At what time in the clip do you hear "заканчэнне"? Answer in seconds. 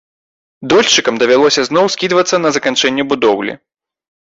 2.59-3.03